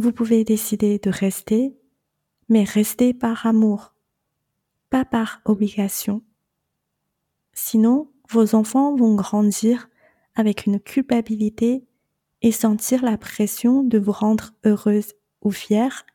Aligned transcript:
vous 0.00 0.12
pouvez 0.12 0.44
décider 0.44 0.98
de 0.98 1.10
rester, 1.10 1.76
mais 2.48 2.64
rester 2.64 3.12
par 3.12 3.46
amour, 3.46 3.94
pas 4.88 5.04
par 5.04 5.42
obligation. 5.44 6.22
Sinon, 7.52 8.10
vos 8.30 8.54
enfants 8.54 8.96
vont 8.96 9.14
grandir 9.14 9.90
avec 10.34 10.64
une 10.64 10.80
culpabilité 10.80 11.84
et 12.40 12.50
sentir 12.50 13.04
la 13.04 13.18
pression 13.18 13.82
de 13.82 13.98
vous 13.98 14.12
rendre 14.12 14.52
heureuse 14.64 15.12
ou 15.42 15.50
fière, 15.50 16.06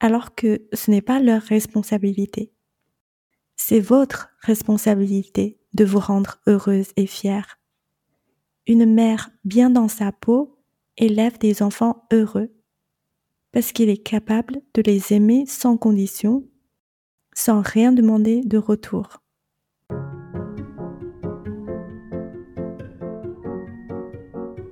alors 0.00 0.34
que 0.34 0.62
ce 0.72 0.90
n'est 0.90 1.02
pas 1.02 1.20
leur 1.20 1.42
responsabilité. 1.42 2.50
C'est 3.56 3.80
votre 3.80 4.30
responsabilité 4.40 5.60
de 5.74 5.84
vous 5.84 6.00
rendre 6.00 6.40
heureuse 6.46 6.92
et 6.96 7.06
fière. 7.06 7.58
Une 8.66 8.86
mère 8.86 9.30
bien 9.44 9.68
dans 9.68 9.88
sa 9.88 10.12
peau 10.12 10.58
élève 10.96 11.38
des 11.38 11.62
enfants 11.62 12.06
heureux 12.10 12.50
parce 13.52 13.72
qu'il 13.72 13.90
est 13.90 14.02
capable 14.02 14.60
de 14.74 14.82
les 14.82 15.12
aimer 15.12 15.44
sans 15.46 15.76
condition, 15.76 16.44
sans 17.34 17.60
rien 17.60 17.92
demander 17.92 18.40
de 18.44 18.58
retour. 18.58 19.22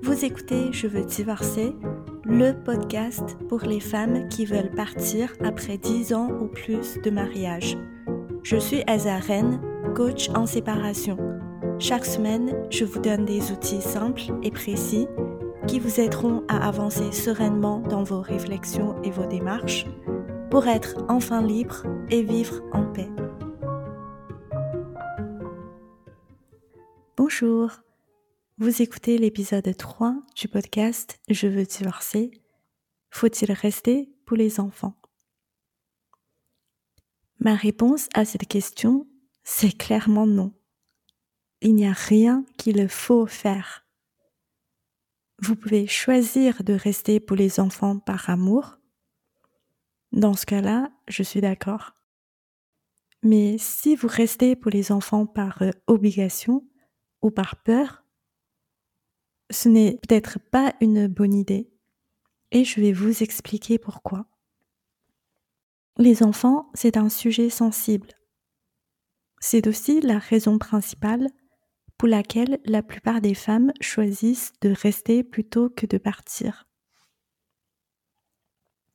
Vous 0.02 0.24
écoutez 0.24 0.72
Je 0.72 0.86
veux 0.86 1.04
divorcer, 1.04 1.72
le 2.24 2.52
podcast 2.52 3.36
pour 3.48 3.60
les 3.60 3.80
femmes 3.80 4.28
qui 4.28 4.44
veulent 4.44 4.70
partir 4.70 5.32
après 5.44 5.78
10 5.78 6.14
ans 6.14 6.28
ou 6.40 6.46
plus 6.48 6.98
de 7.02 7.10
mariage. 7.10 7.76
Je 8.42 8.56
suis 8.56 8.82
Azaren, 8.86 9.60
coach 9.94 10.30
en 10.30 10.46
séparation. 10.46 11.18
Chaque 11.78 12.04
semaine, 12.04 12.54
je 12.70 12.84
vous 12.84 13.00
donne 13.00 13.24
des 13.24 13.52
outils 13.52 13.80
simples 13.80 14.24
et 14.42 14.50
précis 14.50 15.06
qui 15.66 15.78
vous 15.78 16.00
aideront 16.00 16.44
à 16.48 16.66
avancer 16.66 17.12
sereinement 17.12 17.80
dans 17.80 18.02
vos 18.02 18.20
réflexions 18.20 19.00
et 19.02 19.10
vos 19.10 19.26
démarches 19.26 19.86
pour 20.50 20.66
être 20.66 21.04
enfin 21.08 21.42
libre 21.42 21.84
et 22.10 22.22
vivre 22.22 22.62
en 22.72 22.84
paix. 22.92 23.08
Bonjour, 27.16 27.70
vous 28.58 28.82
écoutez 28.82 29.16
l'épisode 29.18 29.76
3 29.76 30.16
du 30.34 30.48
podcast 30.48 31.20
Je 31.28 31.46
veux 31.46 31.64
divorcer. 31.64 32.30
Faut-il 33.10 33.52
rester 33.52 34.10
pour 34.26 34.36
les 34.36 34.60
enfants? 34.60 34.94
Ma 37.38 37.54
réponse 37.54 38.08
à 38.14 38.24
cette 38.24 38.46
question, 38.46 39.06
c'est 39.44 39.76
clairement 39.76 40.26
non. 40.26 40.52
Il 41.62 41.74
n'y 41.74 41.86
a 41.86 41.92
rien 41.92 42.44
qu'il 42.58 42.88
faut 42.88 43.26
faire. 43.26 43.86
Vous 45.42 45.56
pouvez 45.56 45.86
choisir 45.86 46.62
de 46.62 46.74
rester 46.74 47.18
pour 47.18 47.34
les 47.34 47.60
enfants 47.60 47.98
par 47.98 48.28
amour. 48.28 48.78
Dans 50.12 50.34
ce 50.34 50.44
cas-là, 50.44 50.90
je 51.08 51.22
suis 51.22 51.40
d'accord. 51.40 51.94
Mais 53.22 53.56
si 53.58 53.96
vous 53.96 54.08
restez 54.08 54.54
pour 54.54 54.70
les 54.70 54.92
enfants 54.92 55.24
par 55.24 55.62
euh, 55.62 55.70
obligation 55.86 56.66
ou 57.22 57.30
par 57.30 57.62
peur, 57.62 58.04
ce 59.50 59.70
n'est 59.70 59.98
peut-être 60.02 60.38
pas 60.38 60.74
une 60.82 61.06
bonne 61.06 61.34
idée. 61.34 61.72
Et 62.50 62.64
je 62.64 62.80
vais 62.80 62.92
vous 62.92 63.22
expliquer 63.22 63.78
pourquoi. 63.78 64.26
Les 65.96 66.22
enfants, 66.22 66.70
c'est 66.74 66.98
un 66.98 67.08
sujet 67.08 67.48
sensible. 67.48 68.08
C'est 69.40 69.66
aussi 69.66 70.02
la 70.02 70.18
raison 70.18 70.58
principale 70.58 71.28
pour 72.00 72.08
laquelle 72.08 72.60
la 72.64 72.82
plupart 72.82 73.20
des 73.20 73.34
femmes 73.34 73.74
choisissent 73.82 74.54
de 74.62 74.70
rester 74.70 75.22
plutôt 75.22 75.68
que 75.68 75.84
de 75.84 75.98
partir. 75.98 76.66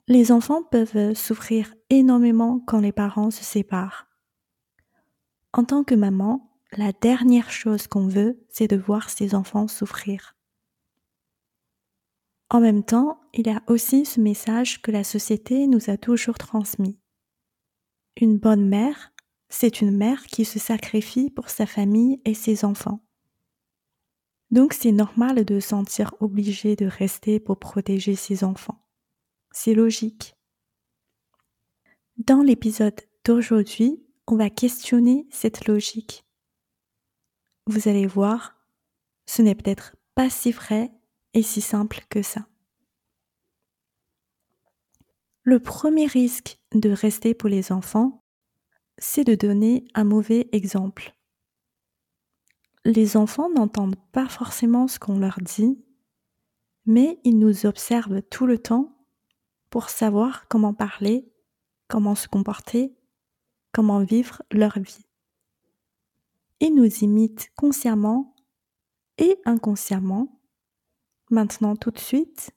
Les 0.07 0.31
enfants 0.31 0.63
peuvent 0.63 1.13
souffrir 1.13 1.75
énormément 1.91 2.59
quand 2.65 2.79
les 2.79 2.91
parents 2.91 3.29
se 3.29 3.43
séparent. 3.43 4.07
En 5.53 5.65
tant 5.65 5.83
que 5.83 5.93
maman, 5.93 6.57
la 6.71 6.93
dernière 6.93 7.51
chose 7.51 7.85
qu'on 7.85 8.07
veut, 8.07 8.43
c'est 8.49 8.67
de 8.67 8.75
voir 8.75 9.11
ses 9.11 9.35
enfants 9.35 9.67
souffrir. 9.67 10.35
En 12.49 12.59
même 12.59 12.83
temps, 12.83 13.21
il 13.35 13.45
y 13.45 13.51
a 13.51 13.61
aussi 13.67 14.05
ce 14.05 14.19
message 14.19 14.81
que 14.81 14.89
la 14.89 15.03
société 15.03 15.67
nous 15.67 15.91
a 15.91 15.97
toujours 15.97 16.39
transmis. 16.39 16.99
Une 18.19 18.39
bonne 18.39 18.67
mère, 18.67 19.11
c'est 19.57 19.79
une 19.79 19.95
mère 19.95 20.25
qui 20.27 20.43
se 20.43 20.59
sacrifie 20.59 21.29
pour 21.29 21.49
sa 21.49 21.65
famille 21.65 22.19
et 22.25 22.33
ses 22.33 22.65
enfants. 22.65 22.99
Donc 24.51 24.73
c'est 24.73 24.91
normal 24.91 25.45
de 25.45 25.61
se 25.61 25.69
sentir 25.69 26.13
obligé 26.19 26.75
de 26.75 26.85
rester 26.85 27.39
pour 27.39 27.57
protéger 27.57 28.17
ses 28.17 28.43
enfants. 28.43 28.85
C'est 29.51 29.73
logique. 29.73 30.35
Dans 32.17 32.41
l'épisode 32.41 32.99
d'aujourd'hui, 33.23 34.05
on 34.27 34.35
va 34.35 34.49
questionner 34.49 35.25
cette 35.31 35.67
logique. 35.67 36.25
Vous 37.65 37.87
allez 37.87 38.07
voir, 38.07 38.57
ce 39.25 39.41
n'est 39.41 39.55
peut-être 39.55 39.95
pas 40.15 40.29
si 40.29 40.51
vrai 40.51 40.91
et 41.33 41.43
si 41.43 41.61
simple 41.61 42.01
que 42.09 42.21
ça. 42.21 42.45
Le 45.43 45.61
premier 45.61 46.07
risque 46.07 46.59
de 46.73 46.89
rester 46.89 47.33
pour 47.33 47.47
les 47.47 47.71
enfants, 47.71 48.24
c'est 48.97 49.23
de 49.23 49.35
donner 49.35 49.85
un 49.93 50.03
mauvais 50.03 50.47
exemple. 50.51 51.15
Les 52.85 53.17
enfants 53.17 53.49
n'entendent 53.49 53.99
pas 54.11 54.27
forcément 54.27 54.87
ce 54.87 54.99
qu'on 54.99 55.19
leur 55.19 55.39
dit, 55.41 55.83
mais 56.85 57.19
ils 57.23 57.39
nous 57.39 57.65
observent 57.65 58.21
tout 58.21 58.45
le 58.45 58.59
temps 58.59 58.95
pour 59.69 59.89
savoir 59.89 60.47
comment 60.47 60.73
parler, 60.73 61.31
comment 61.87 62.15
se 62.15 62.27
comporter, 62.27 62.95
comment 63.71 64.03
vivre 64.03 64.43
leur 64.51 64.79
vie. 64.79 65.05
Ils 66.59 66.73
nous 66.73 67.03
imitent 67.03 67.51
consciemment 67.55 68.35
et 69.17 69.37
inconsciemment 69.45 70.39
maintenant 71.29 71.75
tout 71.75 71.91
de 71.91 71.99
suite 71.99 72.51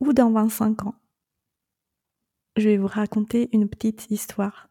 ou 0.00 0.12
dans 0.12 0.30
25 0.30 0.86
ans. 0.86 0.94
Je 2.56 2.68
vais 2.68 2.76
vous 2.76 2.86
raconter 2.86 3.48
une 3.52 3.68
petite 3.68 4.10
histoire. 4.10 4.68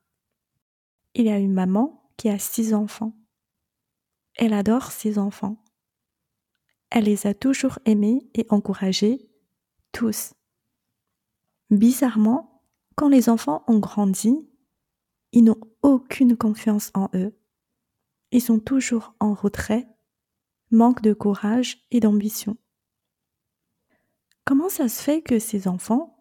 Il 1.20 1.26
y 1.26 1.30
a 1.30 1.40
une 1.40 1.54
maman 1.54 2.12
qui 2.16 2.30
a 2.30 2.38
six 2.38 2.76
enfants. 2.76 3.12
Elle 4.36 4.54
adore 4.54 4.92
ses 4.92 5.18
enfants. 5.18 5.58
Elle 6.92 7.06
les 7.06 7.26
a 7.26 7.34
toujours 7.34 7.80
aimés 7.86 8.30
et 8.36 8.46
encouragés, 8.50 9.28
tous. 9.92 10.36
Bizarrement, 11.72 12.62
quand 12.96 13.10
les 13.10 13.30
enfants 13.30 13.64
ont 13.68 13.80
grandi, 13.80 14.48
ils 15.32 15.44
n'ont 15.44 15.60
aucune 15.82 16.38
confiance 16.38 16.92
en 16.94 17.10
eux. 17.16 17.36
Ils 18.32 18.44
sont 18.44 18.60
toujours 18.60 19.16
en 19.20 19.34
retrait, 19.34 19.88
manque 20.70 21.02
de 21.02 21.14
courage 21.14 21.88
et 21.90 22.00
d'ambition. 22.00 22.58
Comment 24.46 24.70
ça 24.70 24.88
se 24.88 25.02
fait 25.02 25.24
que 25.24 25.40
ces 25.40 25.68
enfants, 25.68 26.20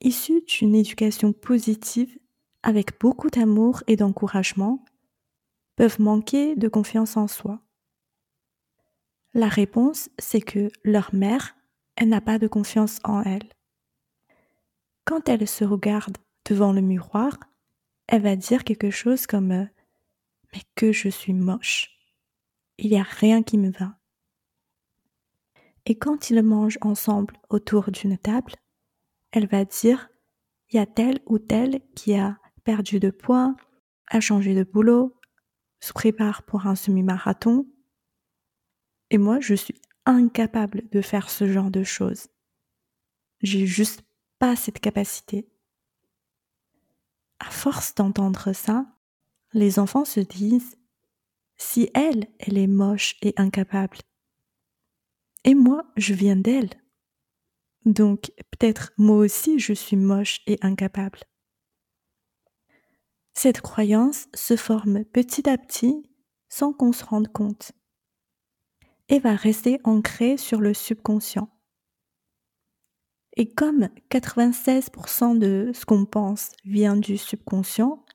issus 0.00 0.42
d'une 0.42 0.74
éducation 0.74 1.32
positive, 1.32 2.18
avec 2.64 2.98
beaucoup 2.98 3.30
d'amour 3.30 3.82
et 3.86 3.96
d'encouragement, 3.96 4.84
peuvent 5.76 6.00
manquer 6.00 6.56
de 6.56 6.68
confiance 6.68 7.16
en 7.16 7.28
soi. 7.28 7.60
La 9.34 9.48
réponse, 9.48 10.08
c'est 10.18 10.40
que 10.40 10.70
leur 10.84 11.14
mère, 11.14 11.56
elle 11.96 12.08
n'a 12.08 12.20
pas 12.20 12.38
de 12.38 12.48
confiance 12.48 12.98
en 13.04 13.22
elle. 13.22 13.48
Quand 15.04 15.28
elle 15.28 15.46
se 15.46 15.64
regarde 15.64 16.18
devant 16.48 16.72
le 16.72 16.80
miroir, 16.80 17.38
elle 18.08 18.22
va 18.22 18.36
dire 18.36 18.64
quelque 18.64 18.90
chose 18.90 19.26
comme⁇ 19.26 19.52
Mais 20.52 20.62
que 20.74 20.92
je 20.92 21.08
suis 21.08 21.32
moche. 21.32 21.90
Il 22.78 22.90
n'y 22.90 22.98
a 22.98 23.04
rien 23.04 23.42
qui 23.42 23.58
me 23.58 23.70
va⁇ 23.70 23.86
et 25.86 25.96
quand 25.96 26.30
ils 26.30 26.42
mangent 26.42 26.78
ensemble 26.80 27.34
autour 27.50 27.90
d'une 27.90 28.16
table, 28.16 28.54
elle 29.32 29.46
va 29.46 29.64
dire 29.64 30.08
il 30.70 30.76
y 30.76 30.78
a 30.78 30.86
tel 30.86 31.20
ou 31.26 31.38
tel 31.38 31.80
qui 31.94 32.14
a 32.14 32.38
perdu 32.64 33.00
de 33.00 33.10
poids, 33.10 33.54
a 34.08 34.20
changé 34.20 34.54
de 34.54 34.64
boulot, 34.64 35.18
se 35.80 35.92
prépare 35.92 36.42
pour 36.42 36.66
un 36.66 36.74
semi-marathon. 36.74 37.66
Et 39.10 39.18
moi, 39.18 39.40
je 39.40 39.54
suis 39.54 39.80
incapable 40.06 40.82
de 40.90 41.00
faire 41.00 41.30
ce 41.30 41.50
genre 41.50 41.70
de 41.70 41.84
choses. 41.84 42.28
J'ai 43.40 43.66
juste 43.66 44.02
pas 44.38 44.56
cette 44.56 44.80
capacité. 44.80 45.48
À 47.38 47.50
force 47.50 47.94
d'entendre 47.94 48.52
ça, 48.52 48.86
les 49.52 49.78
enfants 49.78 50.04
se 50.04 50.20
disent 50.20 50.76
si 51.56 51.90
elle, 51.94 52.26
elle 52.38 52.58
est 52.58 52.66
moche 52.66 53.16
et 53.22 53.32
incapable, 53.36 53.98
et 55.44 55.54
moi, 55.54 55.84
je 55.96 56.14
viens 56.14 56.36
d'elle. 56.36 56.70
Donc 57.84 58.32
peut-être 58.50 58.92
moi 58.96 59.18
aussi 59.18 59.58
je 59.58 59.74
suis 59.74 59.96
moche 59.96 60.40
et 60.46 60.58
incapable. 60.62 61.20
Cette 63.44 63.60
croyance 63.60 64.26
se 64.32 64.56
forme 64.56 65.04
petit 65.04 65.50
à 65.50 65.58
petit 65.58 66.02
sans 66.48 66.72
qu'on 66.72 66.94
se 66.94 67.04
rende 67.04 67.28
compte 67.28 67.72
et 69.10 69.18
va 69.18 69.34
rester 69.34 69.80
ancrée 69.84 70.38
sur 70.38 70.62
le 70.62 70.72
subconscient. 70.72 71.50
Et 73.36 73.52
comme 73.52 73.90
96% 74.10 75.36
de 75.36 75.72
ce 75.74 75.84
qu'on 75.84 76.06
pense 76.06 76.52
vient 76.64 76.96
du 76.96 77.18
subconscient, 77.18 78.06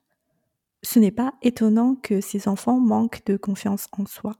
ce 0.82 0.98
n'est 0.98 1.12
pas 1.12 1.34
étonnant 1.42 1.94
que 1.94 2.20
ces 2.20 2.48
enfants 2.48 2.80
manquent 2.80 3.24
de 3.26 3.36
confiance 3.36 3.86
en 3.92 4.06
soi. 4.06 4.32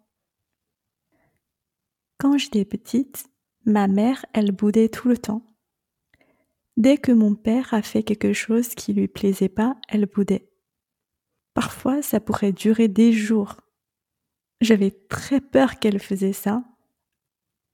Quand 2.19 2.37
j'étais 2.37 2.65
petite, 2.65 3.27
ma 3.65 3.87
mère, 3.87 4.27
elle 4.33 4.51
boudait 4.51 4.89
tout 4.89 5.07
le 5.07 5.19
temps. 5.19 5.47
Dès 6.77 6.97
que 6.99 7.13
mon 7.13 7.37
père 7.37 7.75
a 7.75 7.83
fait 7.83 8.03
quelque 8.03 8.33
chose 8.33 8.71
qui 8.71 8.93
lui 8.93 9.07
plaisait 9.07 9.49
pas, 9.49 9.77
elle 9.89 10.07
boudait. 10.07 10.50
Parfois, 11.55 12.03
ça 12.03 12.21
pourrait 12.21 12.53
durer 12.53 12.89
des 12.89 13.13
jours. 13.13 13.57
J'avais 14.61 14.91
très 14.91 15.41
peur 15.41 15.79
qu'elle 15.79 15.99
faisait 15.99 16.33
ça. 16.33 16.63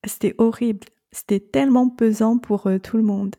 C'était 0.04 0.34
horrible. 0.38 0.86
C'était 1.12 1.40
tellement 1.40 1.88
pesant 1.88 2.38
pour 2.38 2.66
euh, 2.66 2.78
tout 2.78 2.96
le 2.96 3.02
monde. 3.02 3.36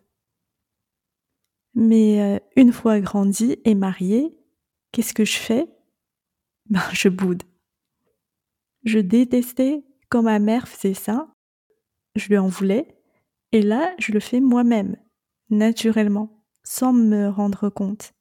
Mais 1.74 2.22
euh, 2.22 2.40
une 2.56 2.74
fois 2.74 3.00
grandi 3.00 3.58
et 3.64 3.76
mariée, 3.76 4.38
qu'est-ce 4.92 5.14
que 5.14 5.26
je 5.26 5.38
fais? 5.38 5.68
Ben, 6.70 6.82
je 6.94 7.10
boude. 7.10 7.44
Je 8.84 9.00
détestais 9.00 9.84
quand 10.10 10.24
ma 10.24 10.40
mère 10.40 10.68
faisait 10.68 10.94
ça. 10.94 11.28
Je 12.16 12.28
lui 12.30 12.38
en 12.38 12.48
voulais. 12.48 12.88
Et 13.52 13.62
là, 13.62 13.94
je 14.00 14.12
le 14.12 14.20
fais 14.20 14.40
moi-même, 14.40 14.98
naturellement, 15.50 16.44
sans 16.64 16.94
me 16.94 17.30
rendre 17.30 17.70
compte. 17.70 18.14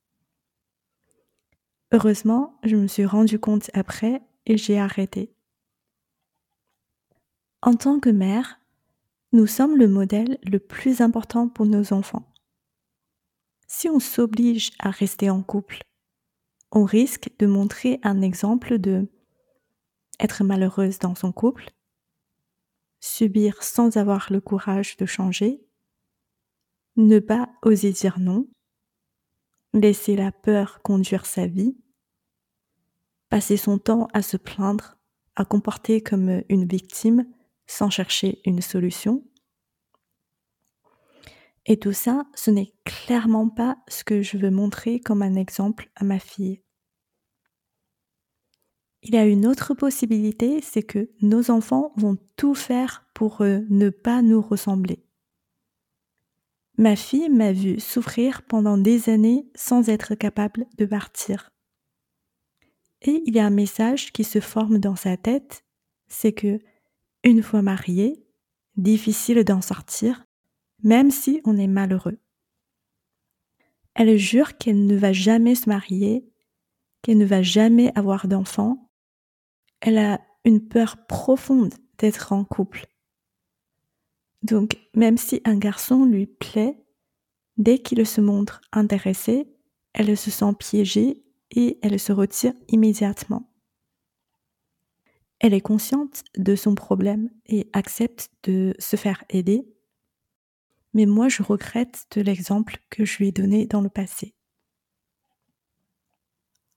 Heureusement, 1.93 2.59
je 2.65 2.77
me 2.77 2.87
suis 2.87 3.07
rendu 3.07 3.39
compte 3.39 3.71
après 3.75 4.21
et 4.45 4.57
j'ai 4.57 4.79
arrêté. 4.79 5.33
En 7.63 7.75
tant 7.75 8.01
que 8.01 8.11
mère, 8.11 8.61
nous 9.33 9.47
sommes 9.47 9.77
le 9.77 9.89
modèle 9.89 10.39
le 10.45 10.59
plus 10.59 11.01
important 11.01 11.49
pour 11.49 11.67
nos 11.67 11.93
enfants. 11.93 12.33
Si 13.67 13.89
on 13.89 14.01
s'oblige 14.01 14.71
à 14.79 14.91
rester 14.91 15.31
en 15.31 15.43
couple, 15.43 15.83
on 16.73 16.85
risque 16.85 17.31
de 17.39 17.47
montrer 17.47 18.01
un 18.03 18.23
exemple 18.23 18.79
de 18.79 19.09
être 20.21 20.45
malheureuse 20.45 20.99
dans 20.99 21.15
son 21.15 21.33
couple, 21.33 21.71
subir 23.01 23.63
sans 23.63 23.97
avoir 23.97 24.29
le 24.31 24.41
courage 24.41 24.97
de 24.97 25.07
changer, 25.07 25.61
ne 26.97 27.19
pas 27.19 27.51
oser 27.63 27.93
dire 27.93 28.19
non, 28.19 28.49
laisser 29.81 30.17
la 30.17 30.33
peur 30.33 30.81
conduire 30.83 31.27
sa 31.27 31.47
vie, 31.47 31.77
passer 33.29 33.57
son 33.57 33.79
temps 33.79 34.09
à 34.13 34.23
se 34.23 34.37
plaindre, 34.37 34.97
à 35.35 35.45
comporter 35.45 36.01
comme 36.01 36.43
une 36.49 36.67
victime 36.67 37.27
sans 37.67 37.91
chercher 37.91 38.41
une 38.45 38.63
solution. 38.63 39.25
Et 41.67 41.79
tout 41.79 41.93
ça, 41.93 42.27
ce 42.35 42.51
n'est 42.51 42.73
clairement 42.85 43.49
pas 43.49 43.77
ce 43.89 44.05
que 44.05 44.23
je 44.23 44.39
veux 44.39 44.51
montrer 44.51 45.01
comme 45.01 45.23
un 45.23 45.35
exemple 45.35 45.91
à 45.97 46.05
ma 46.05 46.19
fille. 46.19 46.63
Il 49.03 49.15
y 49.15 49.19
a 49.19 49.27
une 49.27 49.47
autre 49.47 49.75
possibilité, 49.75 50.61
c'est 50.63 50.83
que 50.83 51.11
nos 51.21 51.51
enfants 51.51 51.93
vont 51.97 52.17
tout 52.37 52.55
faire 52.55 53.05
pour 53.15 53.41
euh, 53.43 53.61
ne 53.69 53.91
pas 53.91 54.23
nous 54.23 54.41
ressembler. 54.41 55.06
Ma 56.79 56.95
fille 56.95 57.31
m'a 57.31 57.53
vu 57.53 57.81
souffrir 57.81 58.43
pendant 58.43 58.77
des 58.77 59.09
années 59.09 59.49
sans 59.55 59.89
être 59.89 60.15
capable 60.15 60.67
de 60.77 60.85
partir. 60.85 61.51
Et 63.03 63.23
il 63.27 63.35
y 63.35 63.39
a 63.39 63.47
un 63.47 63.51
message 63.51 64.13
qui 64.13 64.25
se 64.25 64.41
forme 64.41 64.79
dans 64.79 64.97
sa 64.97 65.17
tête, 65.17 65.65
c'est 66.09 66.33
que 66.33 66.61
une 67.25 67.43
fois 67.43 67.63
marié, 67.63 68.27
difficile 68.77 69.43
d'en 69.45 69.63
sortir, 69.63 70.27
même 70.83 71.11
si 71.11 71.41
on 71.45 71.57
est 71.57 71.67
malheureux. 71.67 72.19
Elle 73.95 74.19
jure 74.19 74.59
qu'elle 74.59 74.87
ne 74.87 74.97
va 74.97 75.13
jamais 75.13 75.55
se 75.55 75.69
marier, 75.69 76.29
qu'elle 77.01 77.17
ne 77.17 77.25
va 77.25 77.43
jamais 77.43 77.91
avoir 77.97 78.29
d'enfants. 78.29 78.91
Elle 79.81 79.97
a 79.97 80.21
une 80.45 80.69
peur 80.69 81.07
profonde 81.07 81.75
d'être 81.99 82.33
en 82.33 82.45
couple. 82.45 82.87
Donc, 84.43 84.79
même 84.95 85.19
si 85.19 85.41
un 85.45 85.57
garçon 85.57 86.05
lui 86.05 86.27
plaît, 86.27 86.79
dès 87.57 87.79
qu'il 87.79 88.05
se 88.07 88.21
montre 88.21 88.61
intéressé, 88.73 89.49
elle 89.93 90.17
se 90.17 90.31
sent 90.31 90.53
piégée 90.59 91.25
et 91.51 91.79
elle 91.83 91.99
se 91.99 92.13
retire 92.13 92.53
immédiatement. 92.69 93.51
Elle 95.39 95.55
est 95.55 95.61
consciente 95.61 96.25
de 96.37 96.57
son 96.57 96.75
problème 96.75 97.31
et 97.47 97.69
accepte 97.73 98.31
de 98.45 98.75
se 98.79 98.97
faire 98.97 99.23
aider. 99.29 99.67
Mais 100.95 101.07
moi, 101.07 101.29
je 101.29 101.43
regrette 101.43 102.07
de 102.13 102.23
l'exemple 102.23 102.79
que 102.91 103.05
je 103.05 103.19
lui 103.19 103.29
ai 103.29 103.33
donné 103.33 103.67
dans 103.67 103.83
le 103.83 103.91
passé. 103.91 104.35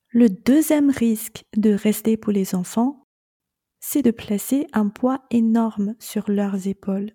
Le 0.10 0.28
deuxième 0.28 0.90
risque 0.90 1.44
de 1.56 1.72
rester 1.72 2.18
pour 2.18 2.34
les 2.34 2.56
enfants, 2.56 3.06
c'est 3.80 4.02
de 4.02 4.12
placer 4.12 4.68
un 4.74 4.90
poids 4.90 5.24
énorme 5.30 5.96
sur 6.00 6.30
leurs 6.30 6.68
épaules. 6.68 7.12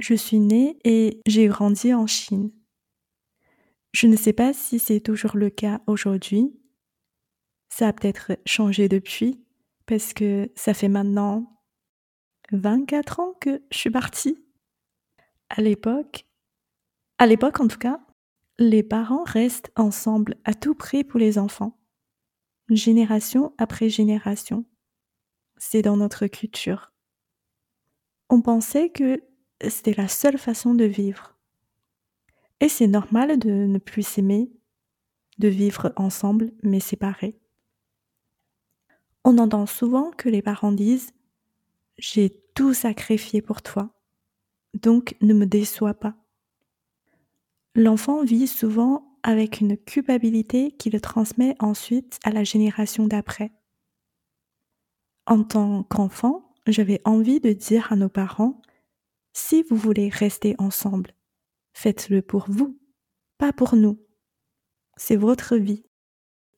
Je 0.00 0.14
suis 0.14 0.38
née 0.38 0.78
et 0.82 1.20
j'ai 1.26 1.46
grandi 1.46 1.92
en 1.92 2.06
Chine. 2.06 2.50
Je 3.92 4.06
ne 4.06 4.16
sais 4.16 4.32
pas 4.32 4.54
si 4.54 4.78
c'est 4.78 5.00
toujours 5.00 5.36
le 5.36 5.50
cas 5.50 5.82
aujourd'hui. 5.86 6.58
Ça 7.68 7.88
a 7.88 7.92
peut-être 7.92 8.32
changé 8.46 8.88
depuis, 8.88 9.44
parce 9.84 10.14
que 10.14 10.50
ça 10.56 10.72
fait 10.72 10.88
maintenant 10.88 11.62
24 12.52 13.20
ans 13.20 13.34
que 13.42 13.62
je 13.70 13.76
suis 13.76 13.90
partie. 13.90 14.42
À 15.50 15.60
l'époque, 15.60 16.24
à 17.18 17.26
l'époque 17.26 17.60
en 17.60 17.68
tout 17.68 17.78
cas, 17.78 18.00
les 18.58 18.82
parents 18.82 19.24
restent 19.24 19.70
ensemble 19.76 20.38
à 20.44 20.54
tout 20.54 20.74
prix 20.74 21.04
pour 21.04 21.20
les 21.20 21.36
enfants, 21.36 21.78
génération 22.70 23.52
après 23.58 23.90
génération. 23.90 24.64
C'est 25.58 25.82
dans 25.82 25.98
notre 25.98 26.26
culture. 26.26 26.90
On 28.30 28.40
pensait 28.40 28.88
que 28.88 29.22
c'était 29.68 29.94
la 29.94 30.08
seule 30.08 30.38
façon 30.38 30.74
de 30.74 30.84
vivre. 30.84 31.36
Et 32.60 32.68
c'est 32.68 32.86
normal 32.86 33.38
de 33.38 33.50
ne 33.50 33.78
plus 33.78 34.06
s'aimer, 34.06 34.50
de 35.38 35.48
vivre 35.48 35.92
ensemble 35.96 36.52
mais 36.62 36.80
séparés. 36.80 37.38
On 39.24 39.38
entend 39.38 39.66
souvent 39.66 40.10
que 40.12 40.28
les 40.28 40.42
parents 40.42 40.72
disent 40.72 41.12
J'ai 41.98 42.30
tout 42.54 42.74
sacrifié 42.74 43.42
pour 43.42 43.62
toi, 43.62 43.90
donc 44.74 45.16
ne 45.20 45.34
me 45.34 45.46
déçois 45.46 45.94
pas. 45.94 46.14
L'enfant 47.74 48.24
vit 48.24 48.46
souvent 48.46 49.16
avec 49.22 49.60
une 49.60 49.76
culpabilité 49.76 50.72
qui 50.72 50.90
le 50.90 51.00
transmet 51.00 51.54
ensuite 51.60 52.18
à 52.24 52.30
la 52.30 52.44
génération 52.44 53.06
d'après. 53.06 53.52
En 55.26 55.44
tant 55.44 55.84
qu'enfant, 55.84 56.54
j'avais 56.66 57.00
envie 57.04 57.40
de 57.40 57.52
dire 57.52 57.92
à 57.92 57.96
nos 57.96 58.08
parents 58.08 58.60
Si 59.32 59.62
vous 59.62 59.76
voulez 59.76 60.08
rester 60.08 60.54
ensemble, 60.58 61.14
faites-le 61.72 62.22
pour 62.22 62.46
vous, 62.48 62.78
pas 63.38 63.52
pour 63.52 63.76
nous. 63.76 63.98
C'est 64.96 65.16
votre 65.16 65.56
vie, 65.56 65.84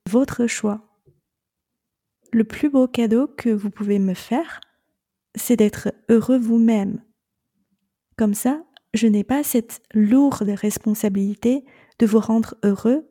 votre 0.08 0.46
choix 0.46 0.92
le 2.32 2.44
plus 2.44 2.70
beau 2.70 2.88
cadeau 2.88 3.28
que 3.28 3.50
vous 3.50 3.70
pouvez 3.70 3.98
me 3.98 4.14
faire, 4.14 4.60
c'est 5.34 5.56
d'être 5.56 5.92
heureux 6.08 6.38
vous-même. 6.38 7.02
Comme 8.16 8.34
ça, 8.34 8.64
je 8.94 9.06
n'ai 9.06 9.24
pas 9.24 9.42
cette 9.42 9.82
lourde 9.94 10.48
responsabilité 10.48 11.64
de 11.98 12.06
vous 12.06 12.20
rendre 12.20 12.56
heureux 12.64 13.08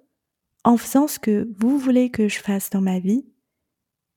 en 0.63 0.77
faisant 0.77 1.07
ce 1.07 1.19
que 1.19 1.47
vous 1.59 1.77
voulez 1.77 2.09
que 2.11 2.27
je 2.27 2.39
fasse 2.39 2.69
dans 2.69 2.81
ma 2.81 2.99
vie, 2.99 3.25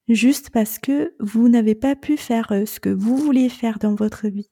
juste 0.08 0.50
parce 0.50 0.78
que 0.78 1.14
vous 1.20 1.48
n'avez 1.48 1.74
pas 1.74 1.96
pu 1.96 2.16
faire 2.16 2.52
ce 2.66 2.80
que 2.80 2.90
vous 2.90 3.16
vouliez 3.16 3.48
faire 3.48 3.78
dans 3.78 3.94
votre 3.94 4.28
vie. 4.28 4.50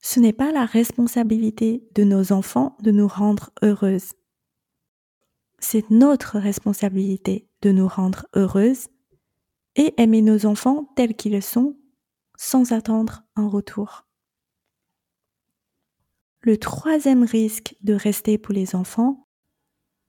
Ce 0.00 0.18
n'est 0.18 0.32
pas 0.32 0.52
la 0.52 0.64
responsabilité 0.64 1.86
de 1.94 2.04
nos 2.04 2.32
enfants 2.32 2.76
de 2.80 2.90
nous 2.90 3.08
rendre 3.08 3.50
heureuses. 3.62 4.12
C'est 5.58 5.90
notre 5.90 6.38
responsabilité 6.38 7.48
de 7.60 7.70
nous 7.70 7.86
rendre 7.86 8.26
heureuses 8.34 8.88
et 9.76 9.94
aimer 10.00 10.22
nos 10.22 10.46
enfants 10.46 10.90
tels 10.96 11.14
qu'ils 11.14 11.42
sont 11.42 11.76
sans 12.36 12.72
attendre 12.72 13.22
un 13.36 13.46
retour. 13.46 14.06
Le 16.40 16.56
troisième 16.56 17.24
risque 17.24 17.76
de 17.82 17.92
rester 17.92 18.38
pour 18.38 18.54
les 18.54 18.74
enfants, 18.74 19.28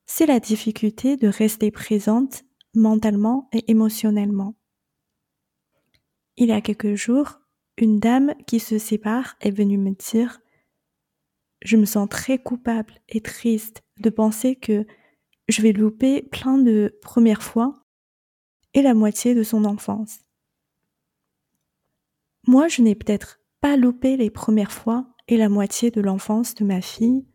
c'est 0.05 0.25
la 0.25 0.39
difficulté 0.39 1.17
de 1.17 1.27
rester 1.27 1.71
présente 1.71 2.43
mentalement 2.73 3.49
et 3.51 3.69
émotionnellement. 3.69 4.55
Il 6.37 6.47
y 6.47 6.53
a 6.53 6.61
quelques 6.61 6.95
jours, 6.95 7.40
une 7.81 7.99
dame 7.99 8.35
qui 8.45 8.59
se 8.59 8.77
sépare 8.77 9.35
est 9.41 9.51
venue 9.51 9.77
me 9.77 9.91
dire 9.91 10.39
Je 11.63 11.77
me 11.77 11.85
sens 11.85 12.07
très 12.07 12.37
coupable 12.37 12.93
et 13.09 13.21
triste 13.21 13.81
de 13.99 14.09
penser 14.09 14.55
que 14.55 14.85
je 15.47 15.61
vais 15.61 15.73
louper 15.73 16.21
plein 16.21 16.59
de 16.59 16.97
premières 17.01 17.43
fois 17.43 17.83
et 18.73 18.83
la 18.83 18.93
moitié 18.93 19.33
de 19.35 19.43
son 19.43 19.65
enfance. 19.65 20.19
Moi, 22.47 22.67
je 22.67 22.81
n'ai 22.81 22.95
peut-être 22.95 23.39
pas 23.59 23.77
loupé 23.77 24.15
les 24.15 24.29
premières 24.29 24.71
fois 24.71 25.07
et 25.27 25.37
la 25.37 25.49
moitié 25.49 25.91
de 25.91 26.01
l'enfance 26.01 26.55
de 26.55 26.63
ma 26.63 26.81
fille. 26.81 27.27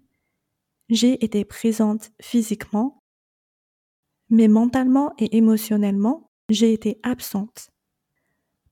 J'ai 0.88 1.24
été 1.24 1.44
présente 1.44 2.12
physiquement, 2.22 3.02
mais 4.30 4.48
mentalement 4.48 5.12
et 5.18 5.36
émotionnellement, 5.36 6.30
j'ai 6.48 6.72
été 6.72 7.00
absente 7.02 7.72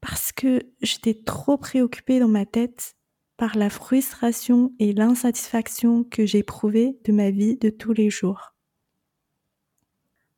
parce 0.04 0.32
que 0.32 0.60
j'étais 0.82 1.14
trop 1.14 1.56
préoccupée 1.56 2.20
dans 2.20 2.28
ma 2.28 2.44
tête 2.44 2.94
par 3.38 3.56
la 3.56 3.70
frustration 3.70 4.70
et 4.78 4.92
l'insatisfaction 4.92 6.04
que 6.04 6.26
j'éprouvais 6.26 6.98
de 7.04 7.12
ma 7.12 7.30
vie 7.30 7.56
de 7.56 7.70
tous 7.70 7.94
les 7.94 8.10
jours. 8.10 8.52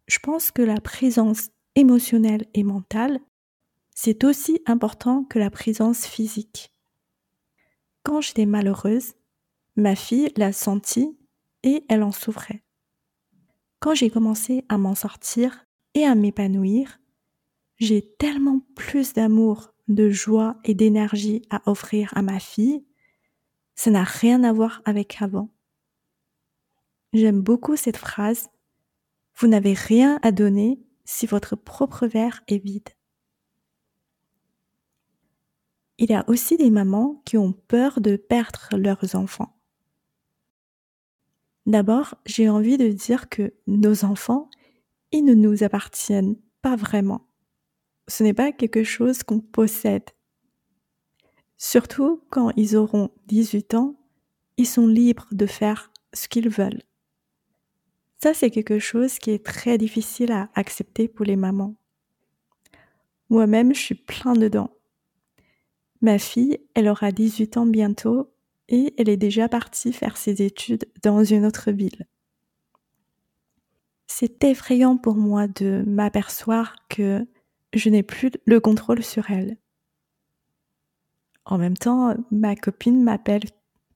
Je 0.06 0.20
pense 0.20 0.52
que 0.52 0.62
la 0.62 0.80
présence 0.80 1.48
émotionnelle 1.74 2.46
et 2.54 2.62
mentale, 2.62 3.18
c'est 3.90 4.22
aussi 4.22 4.62
important 4.66 5.24
que 5.24 5.40
la 5.40 5.50
présence 5.50 6.06
physique. 6.06 6.70
Quand 8.04 8.20
j'étais 8.20 8.46
malheureuse, 8.46 9.14
ma 9.74 9.96
fille 9.96 10.30
l'a 10.36 10.52
senti 10.52 11.18
et 11.64 11.84
elle 11.88 12.04
en 12.04 12.12
souffrait. 12.12 12.62
Quand 13.80 13.96
j'ai 13.96 14.10
commencé 14.10 14.64
à 14.68 14.78
m'en 14.78 14.94
sortir 14.94 15.66
et 15.94 16.04
à 16.04 16.14
m'épanouir, 16.14 17.00
j'ai 17.78 18.14
tellement 18.18 18.60
plus 18.74 19.12
d'amour, 19.12 19.74
de 19.88 20.10
joie 20.10 20.58
et 20.64 20.74
d'énergie 20.74 21.42
à 21.50 21.62
offrir 21.70 22.12
à 22.16 22.22
ma 22.22 22.40
fille, 22.40 22.84
ça 23.74 23.90
n'a 23.90 24.04
rien 24.04 24.42
à 24.42 24.52
voir 24.52 24.82
avec 24.84 25.20
avant. 25.20 25.50
J'aime 27.12 27.40
beaucoup 27.40 27.76
cette 27.76 27.98
phrase. 27.98 28.48
Vous 29.36 29.46
n'avez 29.46 29.74
rien 29.74 30.18
à 30.22 30.32
donner 30.32 30.80
si 31.04 31.26
votre 31.26 31.56
propre 31.56 32.06
verre 32.06 32.42
est 32.48 32.58
vide. 32.58 32.88
Il 35.98 36.10
y 36.10 36.14
a 36.14 36.28
aussi 36.28 36.56
des 36.56 36.70
mamans 36.70 37.22
qui 37.24 37.38
ont 37.38 37.52
peur 37.52 38.00
de 38.00 38.16
perdre 38.16 38.68
leurs 38.72 39.14
enfants. 39.14 39.56
D'abord, 41.64 42.14
j'ai 42.26 42.48
envie 42.48 42.76
de 42.76 42.88
dire 42.88 43.28
que 43.28 43.54
nos 43.66 44.04
enfants, 44.04 44.50
ils 45.10 45.24
ne 45.24 45.34
nous 45.34 45.62
appartiennent 45.64 46.36
pas 46.60 46.76
vraiment 46.76 47.25
ce 48.08 48.22
n'est 48.22 48.34
pas 48.34 48.52
quelque 48.52 48.84
chose 48.84 49.22
qu'on 49.22 49.40
possède. 49.40 50.04
Surtout 51.56 52.22
quand 52.30 52.50
ils 52.56 52.76
auront 52.76 53.10
18 53.26 53.74
ans, 53.74 53.96
ils 54.56 54.66
sont 54.66 54.86
libres 54.86 55.28
de 55.32 55.46
faire 55.46 55.90
ce 56.12 56.28
qu'ils 56.28 56.48
veulent. 56.48 56.82
Ça, 58.22 58.34
c'est 58.34 58.50
quelque 58.50 58.78
chose 58.78 59.18
qui 59.18 59.30
est 59.30 59.44
très 59.44 59.78
difficile 59.78 60.32
à 60.32 60.48
accepter 60.54 61.08
pour 61.08 61.26
les 61.26 61.36
mamans. 61.36 61.74
Moi-même, 63.28 63.74
je 63.74 63.80
suis 63.80 63.94
plein 63.94 64.34
dedans. 64.34 64.70
Ma 66.00 66.18
fille, 66.18 66.58
elle 66.74 66.88
aura 66.88 67.12
18 67.12 67.56
ans 67.56 67.66
bientôt 67.66 68.32
et 68.68 68.94
elle 68.98 69.08
est 69.08 69.16
déjà 69.16 69.48
partie 69.48 69.92
faire 69.92 70.16
ses 70.16 70.42
études 70.42 70.86
dans 71.02 71.24
une 71.24 71.44
autre 71.44 71.70
ville. 71.70 72.06
C'est 74.06 74.44
effrayant 74.44 74.96
pour 74.96 75.16
moi 75.16 75.46
de 75.48 75.84
m'apercevoir 75.86 76.76
que 76.88 77.26
je 77.76 77.90
n'ai 77.90 78.02
plus 78.02 78.30
le 78.44 78.60
contrôle 78.60 79.02
sur 79.02 79.30
elle. 79.30 79.56
En 81.44 81.58
même 81.58 81.76
temps, 81.76 82.14
ma 82.30 82.56
copine 82.56 83.02
m'appelle 83.02 83.44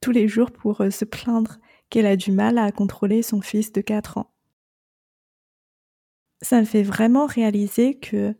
tous 0.00 0.12
les 0.12 0.28
jours 0.28 0.50
pour 0.50 0.80
euh, 0.80 0.90
se 0.90 1.04
plaindre 1.04 1.58
qu'elle 1.88 2.06
a 2.06 2.16
du 2.16 2.32
mal 2.32 2.58
à 2.58 2.70
contrôler 2.72 3.22
son 3.22 3.40
fils 3.40 3.72
de 3.72 3.80
4 3.80 4.18
ans. 4.18 4.32
Ça 6.42 6.60
me 6.60 6.64
fait 6.64 6.82
vraiment 6.82 7.26
réaliser 7.26 7.98
que 7.98 8.34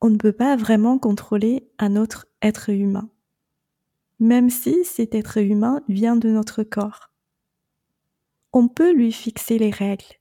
on 0.00 0.10
ne 0.10 0.16
peut 0.16 0.32
pas 0.32 0.56
vraiment 0.56 0.98
contrôler 0.98 1.68
un 1.78 1.96
autre 1.96 2.26
être 2.42 2.70
humain, 2.70 3.10
même 4.18 4.50
si 4.50 4.84
cet 4.84 5.14
être 5.14 5.38
humain 5.38 5.82
vient 5.88 6.16
de 6.16 6.28
notre 6.28 6.62
corps. 6.64 7.10
On 8.52 8.68
peut 8.68 8.92
lui 8.92 9.12
fixer 9.12 9.58
les 9.58 9.70
règles 9.70 10.20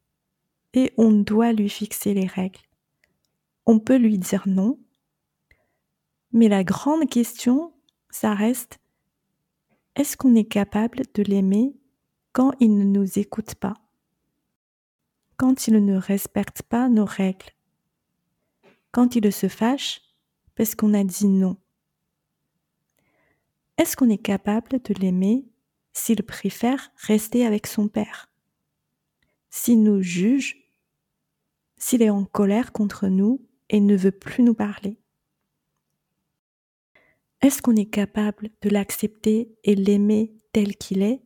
et 0.73 0.93
on 0.97 1.11
doit 1.11 1.53
lui 1.53 1.69
fixer 1.69 2.13
les 2.13 2.27
règles 2.27 2.59
on 3.65 3.79
peut 3.79 3.97
lui 3.97 4.17
dire 4.17 4.43
non. 4.47 4.79
Mais 6.31 6.47
la 6.47 6.63
grande 6.63 7.09
question, 7.09 7.73
ça 8.09 8.33
reste, 8.33 8.79
est-ce 9.95 10.17
qu'on 10.17 10.35
est 10.35 10.45
capable 10.45 11.03
de 11.13 11.23
l'aimer 11.23 11.75
quand 12.33 12.51
il 12.59 12.77
ne 12.77 12.83
nous 12.83 13.17
écoute 13.17 13.55
pas? 13.55 13.75
Quand 15.37 15.67
il 15.67 15.83
ne 15.83 15.97
respecte 15.97 16.63
pas 16.63 16.89
nos 16.89 17.05
règles? 17.05 17.51
Quand 18.91 19.15
il 19.15 19.31
se 19.31 19.47
fâche 19.47 20.01
parce 20.55 20.75
qu'on 20.75 20.93
a 20.93 21.03
dit 21.03 21.27
non? 21.27 21.57
Est-ce 23.77 23.97
qu'on 23.97 24.09
est 24.09 24.17
capable 24.17 24.81
de 24.81 24.93
l'aimer 24.93 25.45
s'il 25.91 26.23
préfère 26.23 26.91
rester 26.95 27.45
avec 27.45 27.67
son 27.67 27.87
père? 27.87 28.29
S'il 29.49 29.83
nous 29.83 30.01
juge? 30.01 30.57
S'il 31.77 32.01
est 32.01 32.09
en 32.09 32.25
colère 32.25 32.71
contre 32.71 33.07
nous? 33.07 33.45
Et 33.69 33.79
ne 33.79 33.95
veut 33.95 34.11
plus 34.11 34.43
nous 34.43 34.53
parler 34.53 34.97
Est-ce 37.41 37.61
qu'on 37.61 37.75
est 37.75 37.89
capable 37.89 38.49
de 38.61 38.69
l'accepter 38.69 39.55
et 39.63 39.75
l'aimer 39.75 40.33
tel 40.53 40.75
qu'il 40.75 41.01
est, 41.01 41.21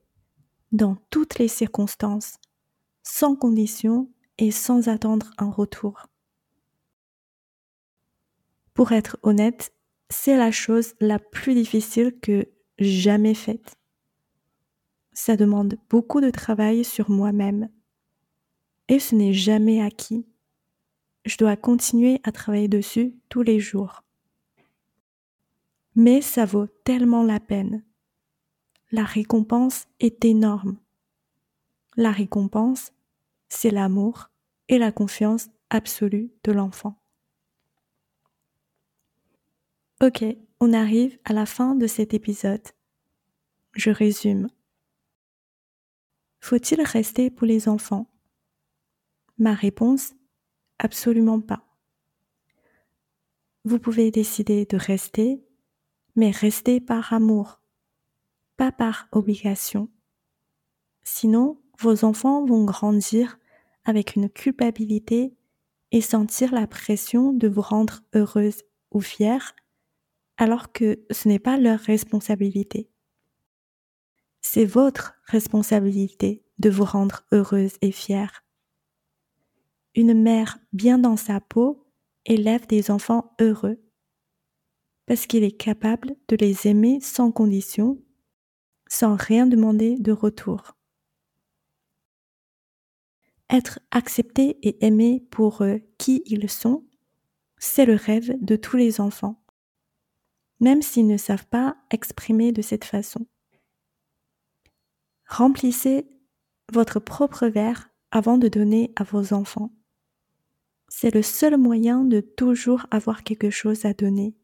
dans 0.72 0.96
toutes 1.10 1.40
les 1.40 1.48
circonstances, 1.48 2.38
sans 3.04 3.36
condition 3.36 4.12
et 4.38 4.52
sans 4.52 4.88
attendre 4.88 5.32
un 5.38 5.50
retour? 5.50 6.08
Pour 8.74 8.92
être 8.92 9.18
honnête, 9.24 9.74
c'est 10.10 10.38
la 10.38 10.52
chose 10.52 10.94
la 11.00 11.20
plus 11.20 11.54
difficile 11.54 12.18
que 12.22 12.48
jamais 12.80 13.34
faite. 13.34 13.76
Ça 15.12 15.36
demande 15.36 15.78
beaucoup 15.90 16.22
de 16.22 16.30
travail 16.30 16.86
sur 16.86 17.10
moi-même. 17.10 17.70
Et 18.88 19.00
ce 19.00 19.16
n'est 19.16 19.34
jamais 19.34 19.82
acquis 19.82 20.29
je 21.26 21.38
dois 21.38 21.56
continuer 21.56 22.20
à 22.24 22.32
travailler 22.32 22.68
dessus 22.68 23.16
tous 23.30 23.42
les 23.42 23.60
jours. 23.60 24.04
Mais 25.96 26.22
ça 26.22 26.46
vaut 26.46 26.68
tellement 26.68 27.24
la 27.24 27.40
peine. 27.40 27.84
La 28.92 29.04
récompense 29.04 29.88
est 30.00 30.26
énorme. 30.26 30.78
La 31.96 32.12
récompense, 32.12 32.94
c'est 33.50 33.72
l'amour 33.72 34.30
et 34.68 34.78
la 34.78 34.92
confiance 34.92 35.50
absolue 35.70 36.32
de 36.44 36.52
l'enfant. 36.52 36.96
Ok, 40.02 40.24
on 40.62 40.74
arrive 40.74 41.20
à 41.26 41.34
la 41.34 41.46
fin 41.46 41.76
de 41.76 41.86
cet 41.86 42.14
épisode. 42.14 42.66
Je 43.74 43.92
résume. 43.92 44.50
Faut-il 46.40 46.82
rester 46.82 47.30
pour 47.30 47.46
les 47.46 47.68
enfants? 47.68 48.10
Ma 49.38 49.54
réponse 49.54 50.14
Absolument 50.80 51.42
pas. 51.42 51.66
Vous 53.66 53.80
pouvez 53.80 54.12
décider 54.12 54.66
de 54.66 54.78
rester, 54.78 55.44
mais 56.16 56.32
rester 56.32 56.80
par 56.80 57.12
amour, 57.12 57.62
pas 58.56 58.72
par 58.72 59.10
obligation. 59.12 59.90
Sinon, 61.04 61.62
vos 61.78 62.06
enfants 62.06 62.46
vont 62.46 62.64
grandir 62.64 63.40
avec 63.84 64.16
une 64.16 64.30
culpabilité 64.30 65.36
et 65.92 66.02
sentir 66.02 66.54
la 66.54 66.66
pression 66.66 67.34
de 67.34 67.50
vous 67.50 67.62
rendre 67.62 68.02
heureuse 68.16 68.64
ou 68.92 69.02
fière, 69.02 69.56
alors 70.38 70.72
que 70.72 71.06
ce 71.12 71.28
n'est 71.28 71.40
pas 71.40 71.58
leur 71.58 71.80
responsabilité. 71.80 72.90
C'est 74.40 74.66
votre 74.66 75.16
responsabilité 75.26 76.46
de 76.60 76.70
vous 76.70 76.86
rendre 76.86 77.26
heureuse 77.34 77.74
et 77.82 77.92
fière 77.92 78.46
une 79.96 80.14
mère 80.14 80.60
bien 80.74 80.98
dans 80.98 81.18
sa 81.18 81.40
peau 81.40 81.88
élève 82.26 82.68
des 82.68 82.92
enfants 82.92 83.36
heureux, 83.40 83.82
parce 85.06 85.26
qu'il 85.26 85.44
est 85.44 85.58
capable 85.58 86.16
de 86.28 86.36
les 86.36 86.68
aimer 86.68 87.00
sans 87.02 87.32
condition, 87.32 88.02
sans 88.88 89.16
rien 89.16 89.48
demander 89.48 89.98
de 89.98 90.12
retour. 90.12 90.76
Être 93.50 93.80
accepté 93.90 94.60
et 94.62 94.86
aimé 94.86 95.26
pour 95.32 95.64
qui 95.98 96.22
ils 96.28 96.50
sont, 96.50 96.86
c'est 97.58 97.86
le 97.86 97.96
rêve 97.96 98.38
de 98.42 98.56
tous 98.56 98.78
les 98.78 99.02
enfants, 99.02 99.44
même 100.60 100.84
s'ils 100.84 101.08
ne 101.08 101.18
savent 101.18 101.48
pas 101.48 101.78
exprimer 101.90 102.52
de 102.52 102.62
cette 102.62 102.86
façon. 102.86 103.26
Remplissez 105.28 106.08
votre 106.72 107.00
propre 107.00 107.48
verre 107.48 107.90
avant 108.12 108.38
de 108.38 108.48
donner 108.48 108.94
à 108.96 109.04
vos 109.04 109.34
enfants. 109.34 109.72
C'est 110.90 111.14
le 111.14 111.22
seul 111.22 111.56
moyen 111.58 112.04
de 112.04 112.20
toujours 112.20 112.86
avoir 112.92 113.24
quelque 113.24 113.52
chose 113.52 113.86
à 113.86 113.94
donner, 113.94 114.36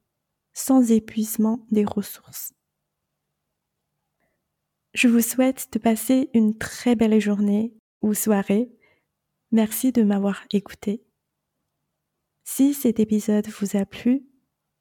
sans 0.53 0.91
épuisement 0.91 1.65
des 1.71 1.83
ressources. 1.83 2.53
Je 4.93 5.07
vous 5.07 5.21
souhaite 5.21 5.67
de 5.73 5.79
passer 5.79 6.29
une 6.33 6.57
très 6.57 6.95
belle 6.95 7.19
journée 7.19 7.73
ou 8.01 8.13
soirée. 8.13 8.71
Merci 9.51 9.91
de 9.91 10.03
m'avoir 10.03 10.45
écouté. 10.53 11.03
Si 12.43 12.73
cet 12.73 12.99
épisode 12.99 13.47
vous 13.47 13.75
a 13.75 13.85
plu, 13.85 14.25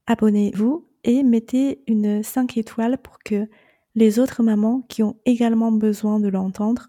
abonnez-vous 0.06 0.88
et 1.02 1.22
mettez 1.22 1.82
une 1.86 2.22
5 2.22 2.58
étoiles 2.58 2.98
pour 2.98 3.18
que 3.20 3.48
les 3.94 4.18
autres 4.18 4.42
mamans 4.42 4.82
qui 4.82 5.02
ont 5.02 5.18
également 5.24 5.72
besoin 5.72 6.20
de 6.20 6.28
l'entendre 6.28 6.88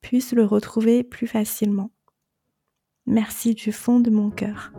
puissent 0.00 0.32
le 0.32 0.44
retrouver 0.44 1.04
plus 1.04 1.26
facilement. 1.26 1.90
Merci 3.10 3.54
du 3.54 3.72
fond 3.72 4.00
de 4.00 4.10
mon 4.10 4.28
cœur. 4.28 4.70